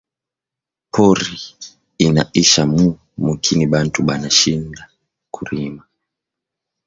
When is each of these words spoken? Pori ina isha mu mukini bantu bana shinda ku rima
Pori 0.95 1.35
ina 2.05 2.21
isha 2.41 2.63
mu 2.73 2.83
mukini 3.25 3.65
bantu 3.73 3.99
bana 4.07 4.27
shinda 4.37 4.83
ku 5.33 5.39
rima 5.49 5.83